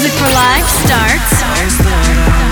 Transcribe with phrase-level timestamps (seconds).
[0.00, 1.42] Music for Life starts.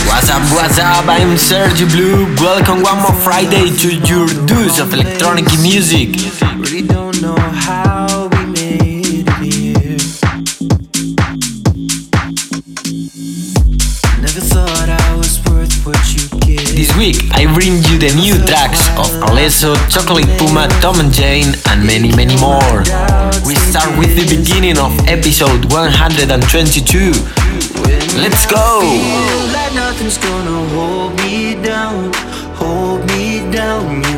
[0.06, 1.08] What's up, what's up?
[1.08, 2.26] I'm Sergio Blue.
[2.36, 6.10] Welcome one more Friday to your dose of electronic music.
[6.58, 7.47] Really don't know.
[17.54, 22.36] bring you the new tracks of Alesso, Chocolate Puma, Tom and Jame, and many, many
[22.40, 22.82] more.
[23.46, 27.12] We start with the beginning of episode 122.
[28.18, 28.80] Let's go!
[29.52, 32.12] Like nothing's gonna hold me down,
[32.56, 34.17] hold me down.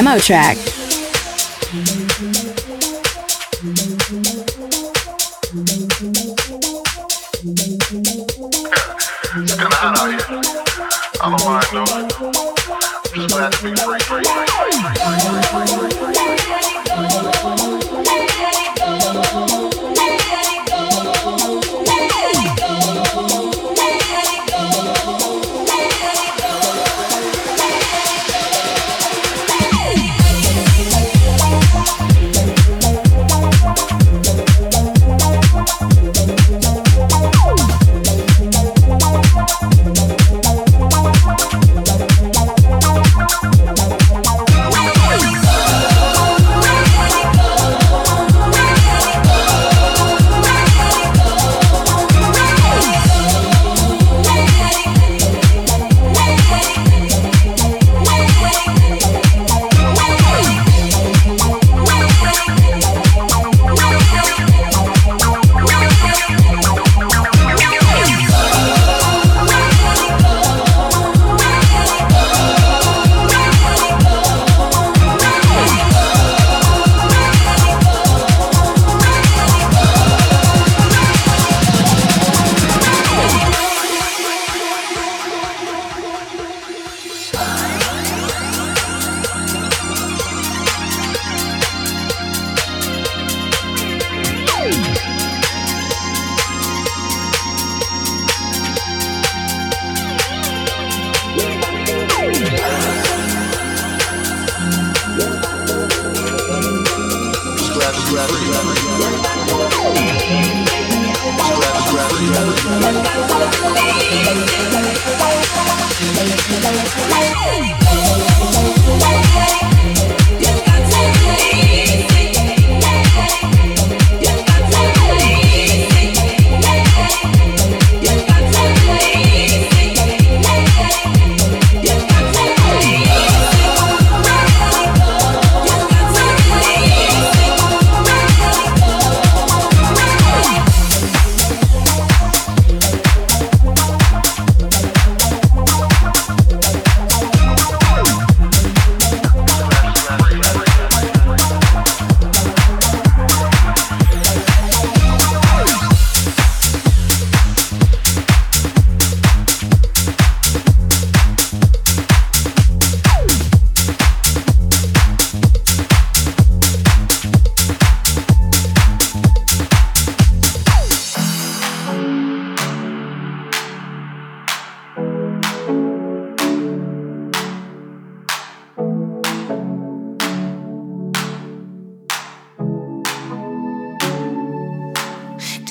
[0.00, 0.79] demo track.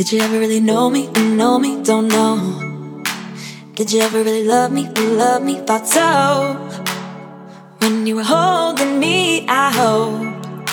[0.10, 1.06] Did you ever really know me?
[1.38, 1.84] Know me?
[1.84, 3.04] Don't know.
[3.76, 4.90] Did you ever really love me?
[4.90, 5.60] Love me?
[5.60, 6.58] Thought so.
[7.78, 10.66] When you were holding me, I hope.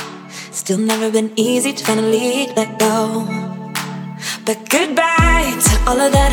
[0.53, 3.29] Still never been easy to finally let go.
[4.47, 6.33] But goodbye to all of that.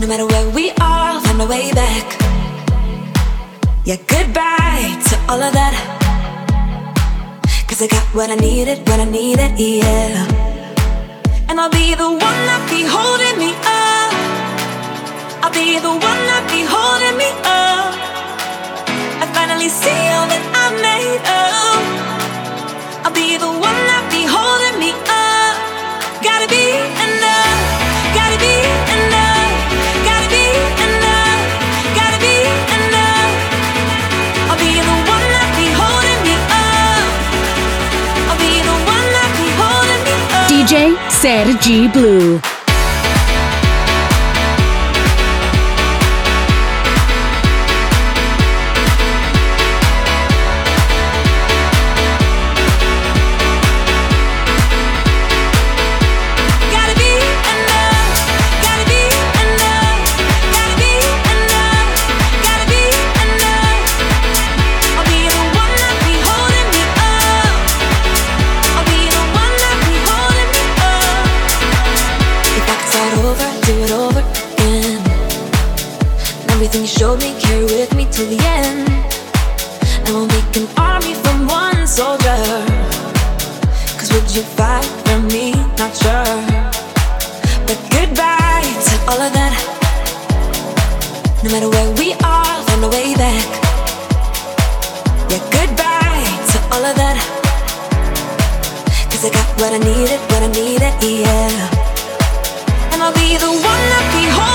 [0.00, 2.06] No matter where we are, find a way back.
[3.84, 5.74] Yeah, goodbye to all of that.
[7.68, 10.43] Cause I got what I needed what I needed, yeah.
[11.48, 14.12] And I'll be the one that be holding me up.
[15.44, 17.92] I'll be the one that be holding me up.
[19.22, 23.06] I finally see all that I'm made of.
[23.06, 23.83] I'll be the one.
[41.24, 42.53] Sergi Blue.
[95.34, 96.94] Goodbye to all of
[99.24, 101.70] I got what I needed, what I needed, yeah.
[102.92, 104.53] And I'll be the one that beholds.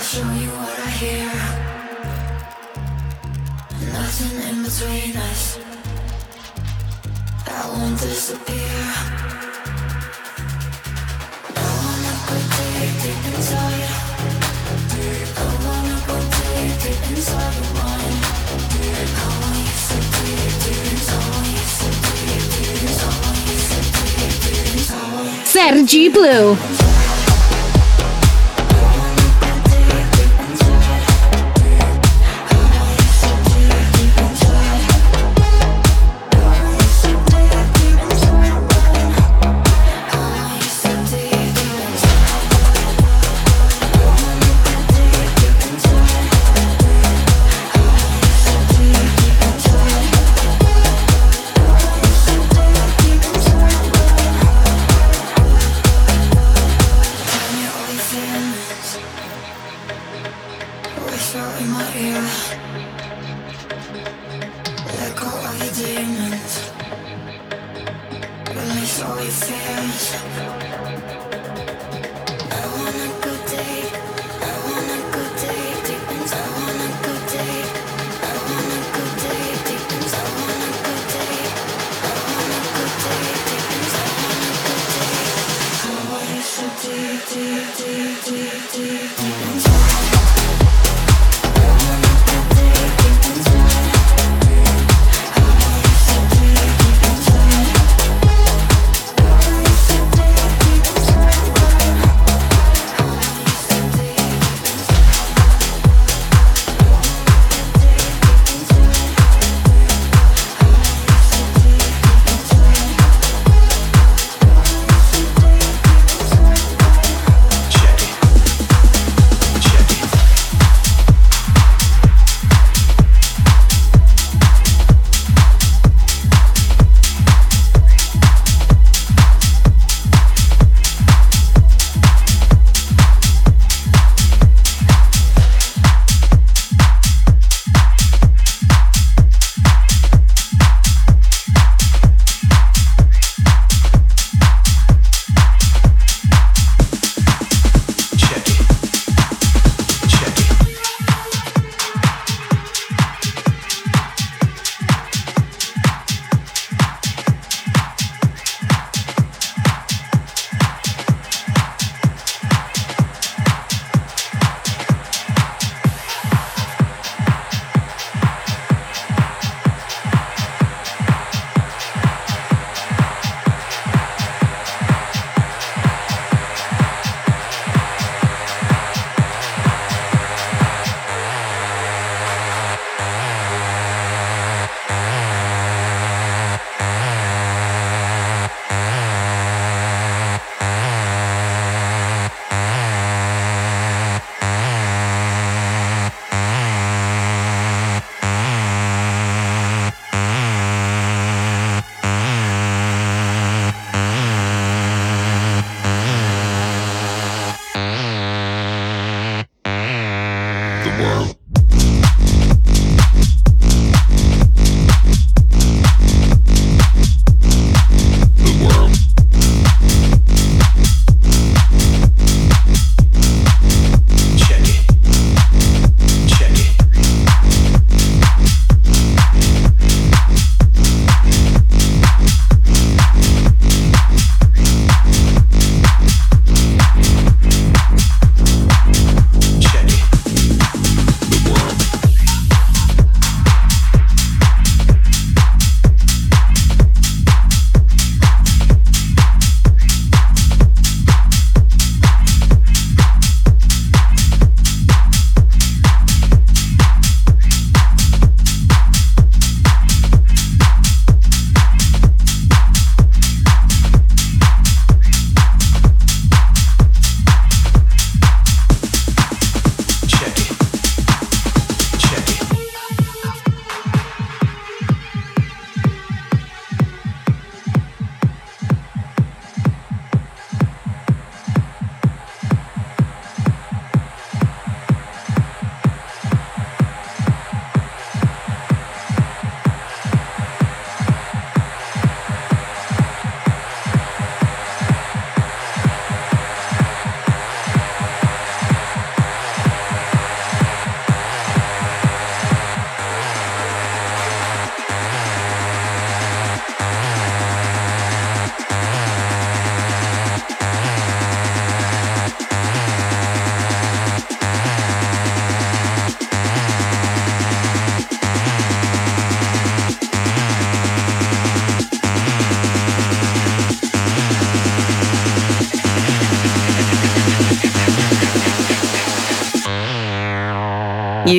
[0.00, 1.30] Show you what I hear.
[3.92, 5.58] Nothing in between us.
[7.46, 8.78] I won't disappear.
[11.56, 13.90] I wanna go deep, inside.
[15.36, 18.22] I wanna go deep, inside your mind.
[19.14, 21.58] I want you so deep, deep inside.
[25.44, 27.07] Sergi Blue.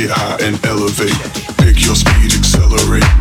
[0.00, 1.12] get high and elevate.
[1.58, 3.19] Pick your speed accelerate.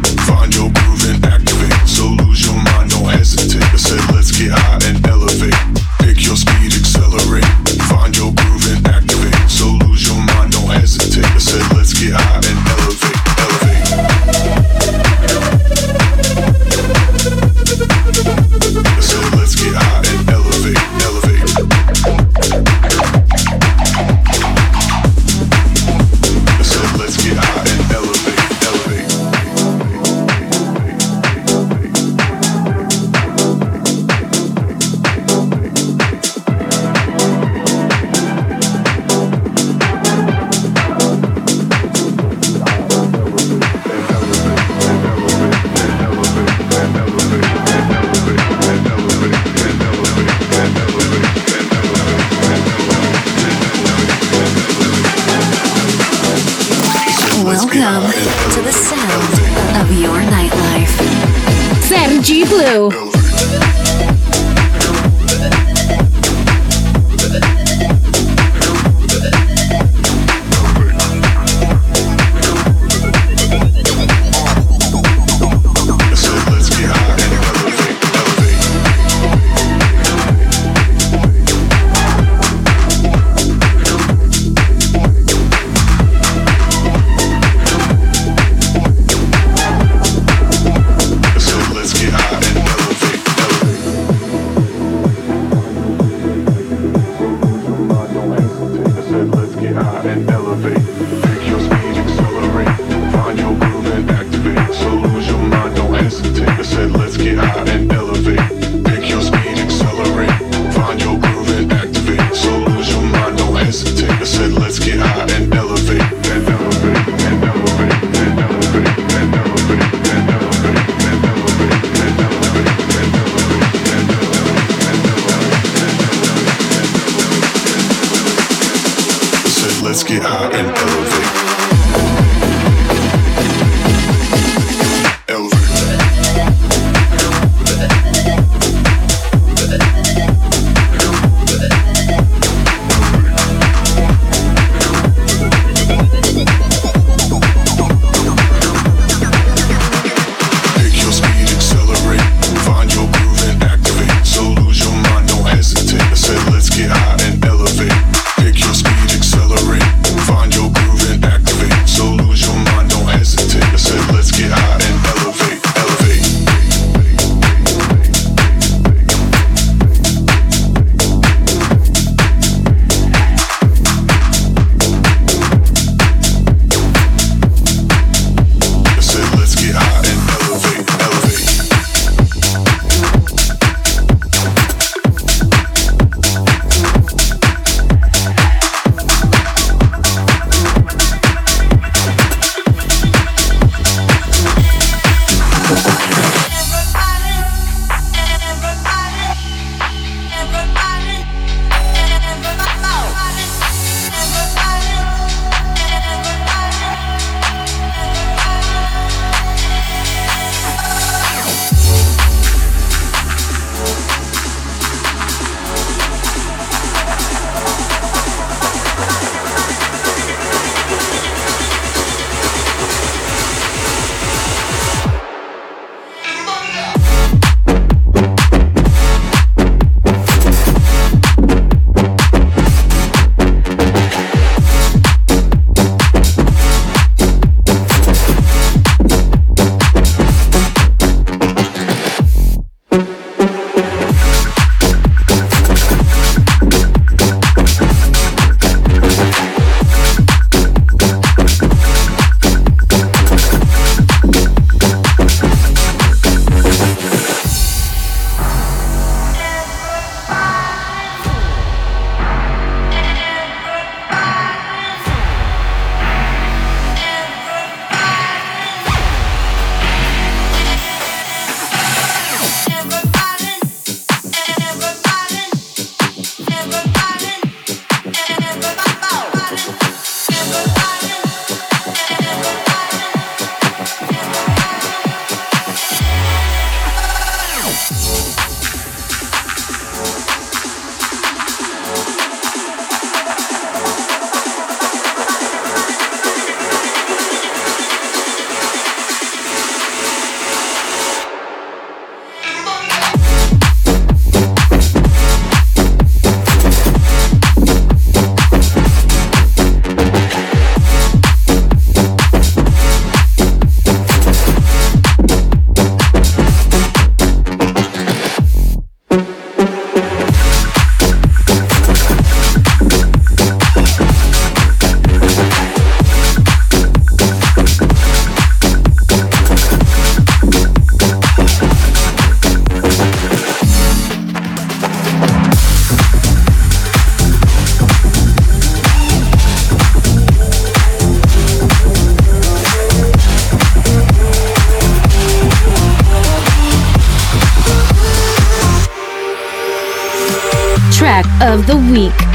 [351.63, 352.28] The week.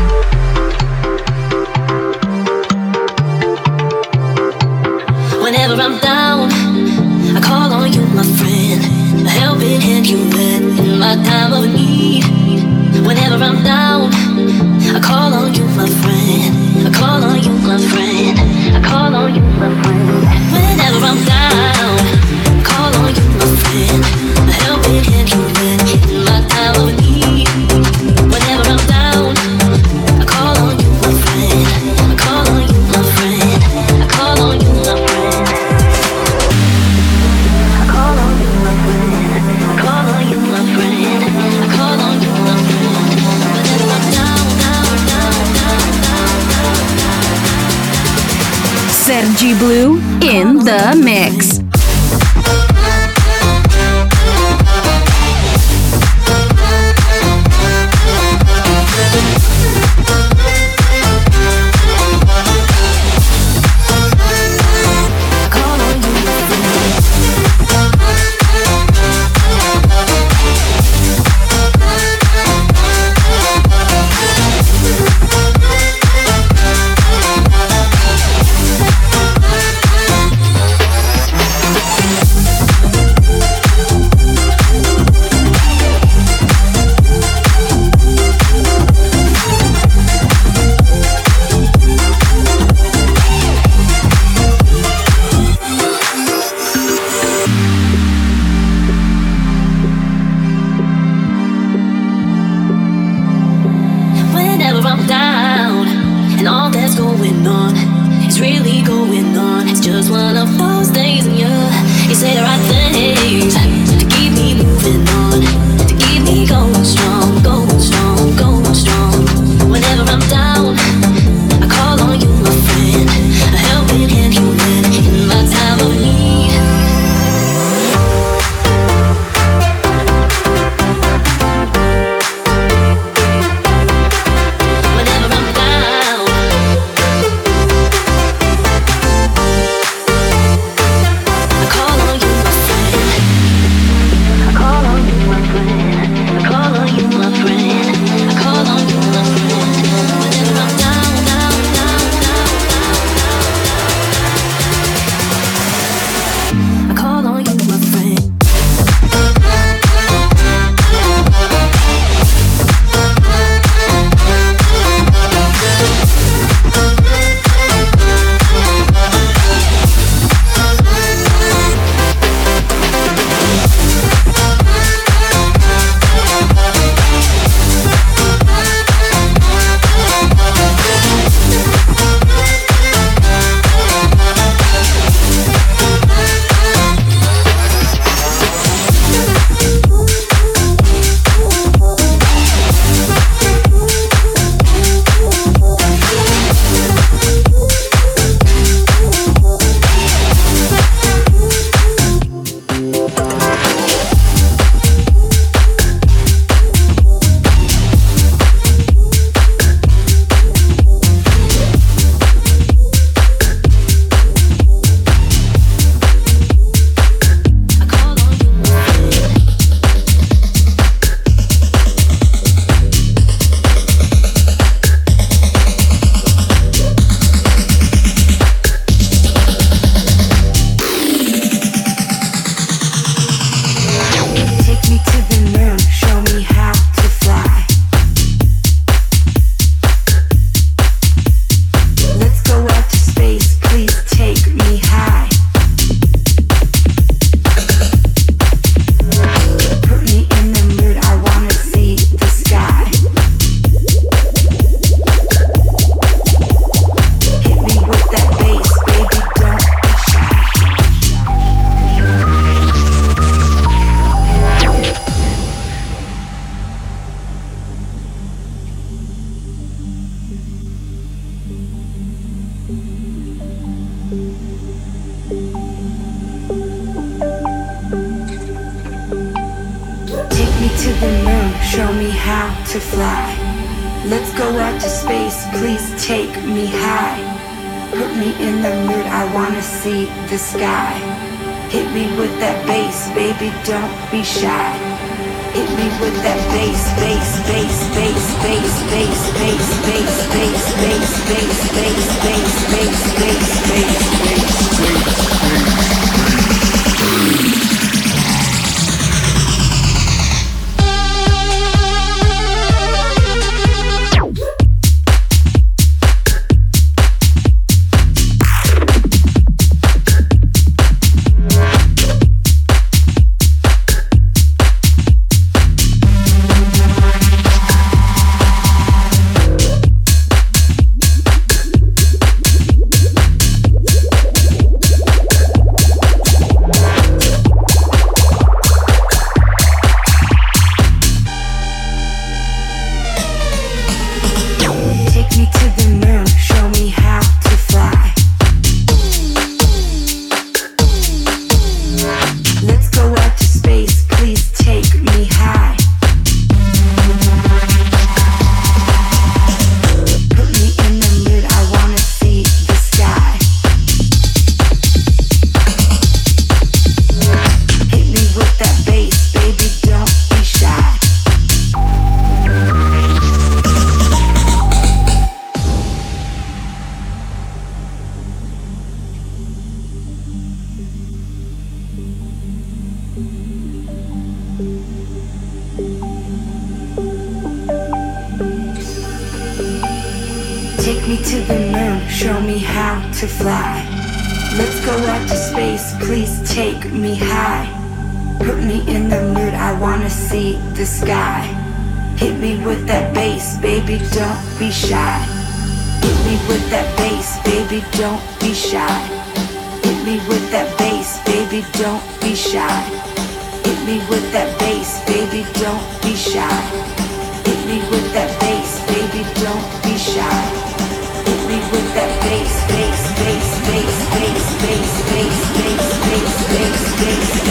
[427.15, 427.44] Peace.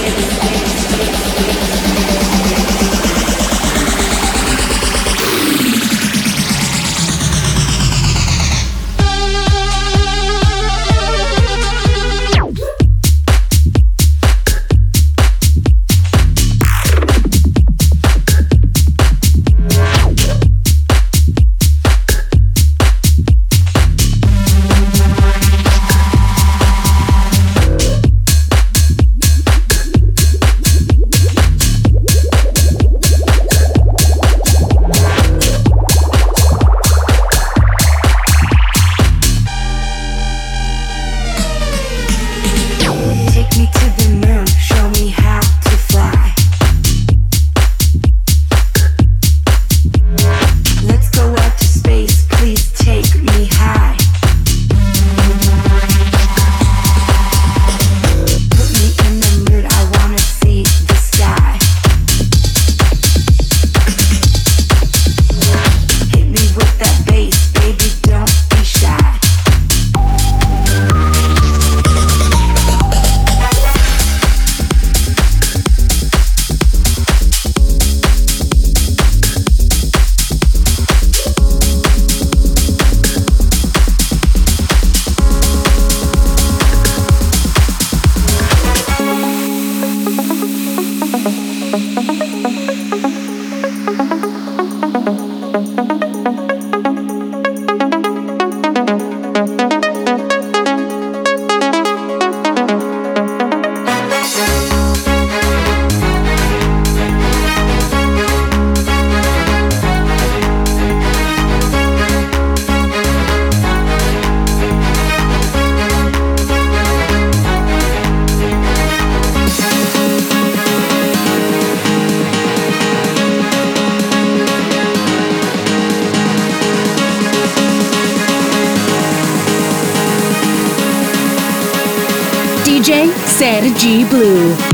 [133.43, 134.72] Sergi Blue.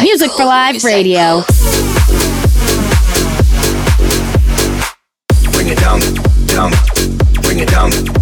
[0.00, 1.42] Music, Music for Live Music Radio.
[5.52, 6.00] Bring it down,
[6.46, 6.72] down,
[7.42, 8.21] bring it down.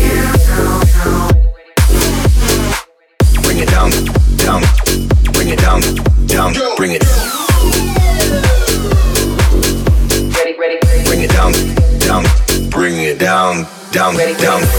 [13.31, 14.59] down, down, ready, down.
[14.59, 14.71] Ready.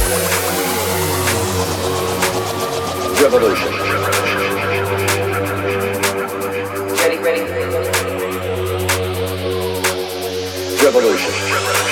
[3.22, 3.72] Revolution.
[7.00, 7.42] Ready, ready.
[10.84, 11.91] Revolution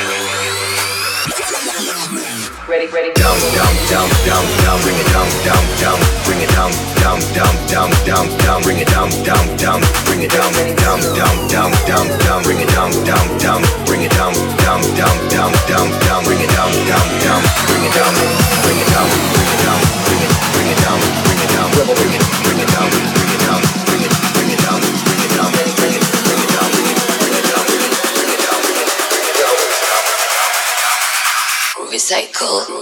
[2.71, 3.11] ready, ready.
[3.19, 6.71] Dumb, dumb, dumb, dumb, dumb, bring it dumb, dumb, dumb, bring it dumb,
[7.03, 11.35] dumb, dumb, dumb, dumb, dumb, bring it dumb, dumb, dumb, bring it dumb, dumb, dumb,
[11.51, 15.91] dumb, dumb, dumb, bring it dumb, dumb, dumb, bring it dumb, dumb, dumb, dumb, dumb,
[16.07, 18.15] dumb, bring it dumb, dumb, dumb, bring it dumb,
[18.63, 22.15] bring it dumb, bring it dumb, bring it, bring it dumb, bring it dumb, bring
[22.15, 23.20] it, bring it dumb.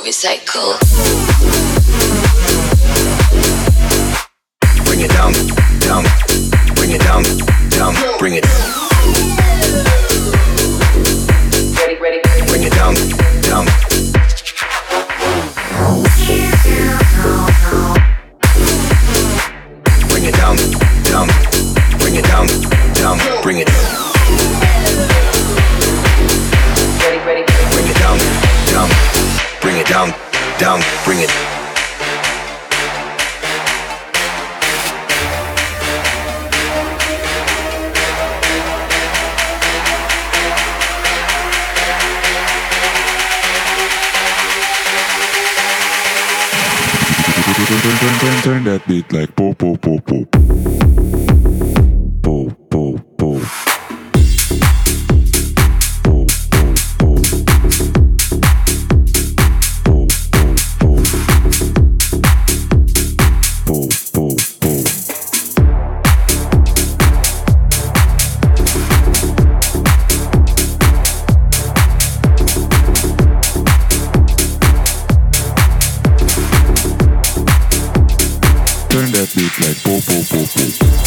[0.09, 0.73] recycle.
[4.87, 5.33] Bring it down,
[5.81, 6.05] down,
[6.75, 7.23] bring it down,
[7.69, 8.45] down, bring it.
[11.77, 12.38] Ready, ready.
[48.49, 50.68] Turn, that beat like po po po po.
[79.69, 80.98] Like po po po.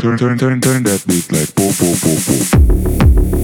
[0.00, 3.37] Turn, turn, turn, turn, turn that beat like po po po po.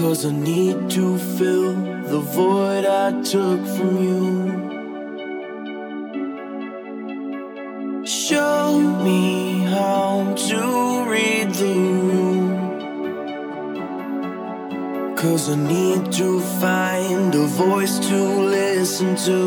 [0.00, 1.74] Cause I need to fill
[2.04, 4.24] the void I took from you.
[8.06, 11.74] Show me how to read the
[12.08, 12.48] room.
[15.16, 18.16] Cause I need to find a voice to
[18.56, 19.40] listen to.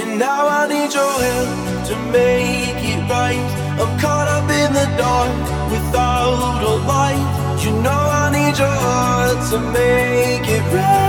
[0.00, 3.44] And now I need your help to make it right.
[3.80, 5.34] I'm caught up in the dark
[5.72, 7.45] without a light.
[7.58, 11.06] You know I need your heart to make it right.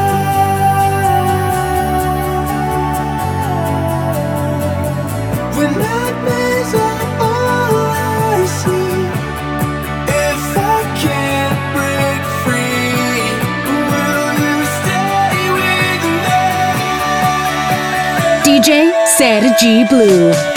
[5.58, 8.94] When nightmares are all I see,
[10.26, 13.22] if I can't break free,
[13.92, 16.02] will you stay with
[18.48, 18.60] me?
[18.64, 18.70] DJ
[19.06, 20.57] Sergi Blue.